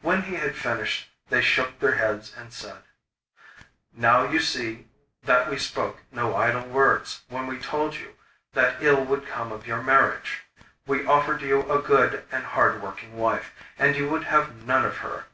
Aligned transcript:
When 0.00 0.22
he 0.22 0.34
had 0.34 0.56
finished 0.56 1.08
they 1.30 1.40
shook 1.40 1.78
their 1.78 1.94
heads 1.94 2.34
and 2.36 2.52
said: 2.52 2.82
'Now 3.92 4.28
you 4.28 4.40
see 4.40 4.88
that 5.22 5.48
we 5.48 5.56
spoke 5.56 5.98
no 6.10 6.34
idle 6.34 6.64
words 6.66 7.22
when 7.28 7.46
we 7.46 7.60
told 7.60 7.94
you 7.94 8.16
that 8.54 8.82
ill 8.82 9.04
would 9.04 9.28
come 9.28 9.52
of 9.52 9.68
your 9.68 9.80
marriage! 9.84 10.42
We 10.88 11.06
offered 11.06 11.42
you 11.42 11.70
a 11.70 11.80
good 11.80 12.24
and 12.32 12.44
hard 12.44 12.82
working 12.82 13.16
wife, 13.16 13.54
and 13.78 13.94
you 13.94 14.08
would 14.08 14.24
have 14.24 14.66
none 14.66 14.84
of 14.84 14.96
her. 14.96 15.26